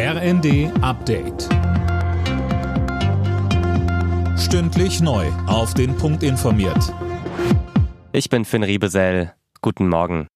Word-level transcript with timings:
RND 0.00 0.70
Update. 0.80 1.48
Stündlich 4.38 5.00
neu. 5.00 5.26
Auf 5.48 5.74
den 5.74 5.96
Punkt 5.96 6.22
informiert. 6.22 6.94
Ich 8.12 8.30
bin 8.30 8.44
Finn 8.44 8.62
Riebesell. 8.62 9.34
Guten 9.60 9.88
Morgen. 9.88 10.28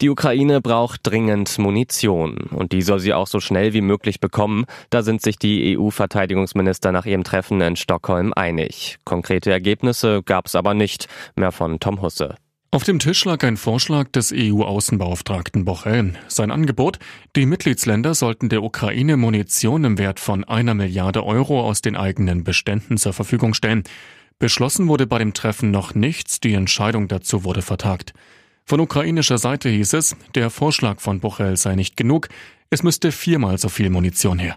Die 0.00 0.10
Ukraine 0.10 0.60
braucht 0.60 1.02
dringend 1.04 1.56
Munition 1.60 2.38
und 2.50 2.72
die 2.72 2.82
soll 2.82 2.98
sie 2.98 3.14
auch 3.14 3.28
so 3.28 3.38
schnell 3.38 3.72
wie 3.72 3.82
möglich 3.82 4.18
bekommen. 4.18 4.64
Da 4.90 5.02
sind 5.02 5.22
sich 5.22 5.38
die 5.38 5.78
EU-Verteidigungsminister 5.78 6.90
nach 6.90 7.06
ihrem 7.06 7.22
Treffen 7.22 7.60
in 7.60 7.76
Stockholm 7.76 8.32
einig. 8.34 8.98
Konkrete 9.04 9.52
Ergebnisse 9.52 10.24
gab 10.24 10.46
es 10.46 10.56
aber 10.56 10.74
nicht. 10.74 11.06
Mehr 11.36 11.52
von 11.52 11.78
Tom 11.78 12.02
Husse. 12.02 12.34
Auf 12.72 12.82
dem 12.82 12.98
Tisch 12.98 13.24
lag 13.24 13.44
ein 13.44 13.56
Vorschlag 13.56 14.08
des 14.10 14.32
EU-Außenbeauftragten 14.34 15.64
Bochel. 15.64 16.14
Sein 16.28 16.50
Angebot, 16.50 16.98
die 17.36 17.46
Mitgliedsländer 17.46 18.14
sollten 18.14 18.48
der 18.48 18.62
Ukraine 18.62 19.16
Munition 19.16 19.84
im 19.84 19.98
Wert 19.98 20.18
von 20.18 20.44
einer 20.44 20.74
Milliarde 20.74 21.24
Euro 21.24 21.60
aus 21.60 21.80
den 21.80 21.96
eigenen 21.96 22.42
Beständen 22.42 22.98
zur 22.98 23.12
Verfügung 23.12 23.54
stellen. 23.54 23.84
Beschlossen 24.38 24.88
wurde 24.88 25.06
bei 25.06 25.18
dem 25.18 25.32
Treffen 25.32 25.70
noch 25.70 25.94
nichts, 25.94 26.40
die 26.40 26.54
Entscheidung 26.54 27.08
dazu 27.08 27.44
wurde 27.44 27.62
vertagt. 27.62 28.12
Von 28.64 28.80
ukrainischer 28.80 29.38
Seite 29.38 29.68
hieß 29.68 29.92
es, 29.94 30.16
der 30.34 30.50
Vorschlag 30.50 31.00
von 31.00 31.20
Bochel 31.20 31.56
sei 31.56 31.76
nicht 31.76 31.96
genug, 31.96 32.28
es 32.68 32.82
müsste 32.82 33.12
viermal 33.12 33.58
so 33.58 33.68
viel 33.68 33.90
Munition 33.90 34.40
her. 34.40 34.56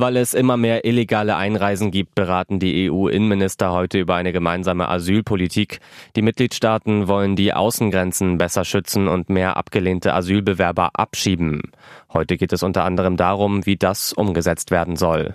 Weil 0.00 0.16
es 0.16 0.32
immer 0.32 0.56
mehr 0.56 0.84
illegale 0.84 1.34
Einreisen 1.34 1.90
gibt, 1.90 2.14
beraten 2.14 2.60
die 2.60 2.88
EU-Innenminister 2.88 3.72
heute 3.72 3.98
über 3.98 4.14
eine 4.14 4.30
gemeinsame 4.30 4.88
Asylpolitik. 4.88 5.80
Die 6.14 6.22
Mitgliedstaaten 6.22 7.08
wollen 7.08 7.34
die 7.34 7.52
Außengrenzen 7.52 8.38
besser 8.38 8.64
schützen 8.64 9.08
und 9.08 9.28
mehr 9.28 9.56
abgelehnte 9.56 10.14
Asylbewerber 10.14 10.90
abschieben. 10.92 11.72
Heute 12.12 12.36
geht 12.36 12.52
es 12.52 12.62
unter 12.62 12.84
anderem 12.84 13.16
darum, 13.16 13.66
wie 13.66 13.74
das 13.74 14.12
umgesetzt 14.12 14.70
werden 14.70 14.94
soll. 14.94 15.34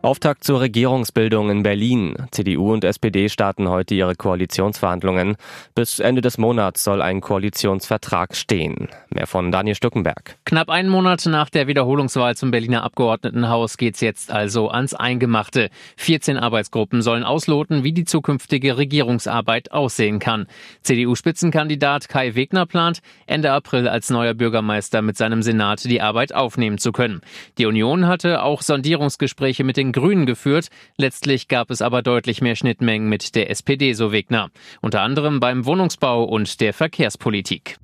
Auftakt 0.00 0.44
zur 0.44 0.60
Regierungsbildung 0.60 1.50
in 1.50 1.64
Berlin. 1.64 2.14
CDU 2.30 2.72
und 2.72 2.84
SPD 2.84 3.28
starten 3.28 3.68
heute 3.68 3.96
ihre 3.96 4.14
Koalitionsverhandlungen. 4.14 5.34
Bis 5.74 5.98
Ende 5.98 6.20
des 6.20 6.38
Monats 6.38 6.84
soll 6.84 7.02
ein 7.02 7.20
Koalitionsvertrag 7.20 8.36
stehen. 8.36 8.88
Mehr 9.10 9.26
von 9.26 9.50
Daniel 9.50 9.74
Stückenberg. 9.74 10.36
Knapp 10.44 10.70
einen 10.70 10.88
Monat 10.88 11.26
nach 11.26 11.50
der 11.50 11.66
Wiederholungswahl 11.66 12.36
zum 12.36 12.52
Berliner 12.52 12.84
Abgeordnetenhaus 12.84 13.76
geht's 13.76 14.00
jetzt 14.00 14.30
also 14.30 14.70
ans 14.70 14.94
Eingemachte. 14.94 15.68
14 15.96 16.36
Arbeitsgruppen 16.36 17.02
sollen 17.02 17.24
ausloten, 17.24 17.82
wie 17.82 17.92
die 17.92 18.04
zukünftige 18.04 18.78
Regierungsarbeit 18.78 19.72
aussehen 19.72 20.20
kann. 20.20 20.46
CDU-Spitzenkandidat 20.82 22.08
Kai 22.08 22.36
Wegner 22.36 22.66
plant, 22.66 23.00
Ende 23.26 23.50
April 23.50 23.88
als 23.88 24.10
neuer 24.10 24.34
Bürgermeister 24.34 25.02
mit 25.02 25.16
seinem 25.16 25.42
Senat 25.42 25.82
die 25.84 26.00
Arbeit 26.00 26.32
aufnehmen 26.32 26.78
zu 26.78 26.92
können. 26.92 27.20
Die 27.58 27.66
Union 27.66 28.06
hatte 28.06 28.44
auch 28.44 28.62
Sondierungsgespräche 28.62 29.64
mit 29.64 29.76
den 29.76 29.87
den 29.88 29.92
Grünen 29.92 30.26
geführt. 30.26 30.68
Letztlich 30.96 31.48
gab 31.48 31.70
es 31.70 31.82
aber 31.82 32.02
deutlich 32.02 32.40
mehr 32.40 32.56
Schnittmengen 32.56 33.08
mit 33.08 33.34
der 33.34 33.50
SPD, 33.50 33.92
so 33.94 34.12
Wegner. 34.12 34.50
Unter 34.80 35.02
anderem 35.02 35.40
beim 35.40 35.64
Wohnungsbau 35.64 36.24
und 36.24 36.60
der 36.60 36.74
Verkehrspolitik. 36.74 37.78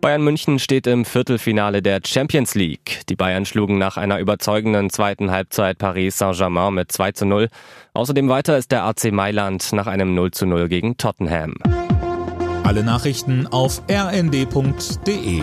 Bayern 0.00 0.22
München 0.22 0.58
steht 0.58 0.86
im 0.86 1.04
Viertelfinale 1.04 1.82
der 1.82 2.00
Champions 2.06 2.54
League. 2.54 3.02
Die 3.10 3.16
Bayern 3.16 3.44
schlugen 3.44 3.76
nach 3.76 3.98
einer 3.98 4.18
überzeugenden 4.18 4.88
zweiten 4.88 5.30
Halbzeit 5.30 5.76
Paris 5.76 6.16
Saint-Germain 6.16 6.72
mit 6.72 6.90
2 6.90 7.12
zu 7.12 7.26
0. 7.26 7.48
Außerdem 7.92 8.30
weiter 8.30 8.56
ist 8.56 8.72
der 8.72 8.84
AC 8.84 9.12
Mailand 9.12 9.72
nach 9.74 9.86
einem 9.86 10.14
0 10.14 10.30
zu 10.30 10.46
0 10.46 10.68
gegen 10.68 10.96
Tottenham. 10.96 11.54
Alle 12.64 12.82
Nachrichten 12.82 13.46
auf 13.46 13.82
rnd.de 13.90 15.42